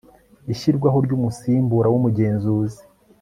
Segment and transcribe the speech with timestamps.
[0.53, 2.81] ishyirwaho ry umusimbura w umugenzuzi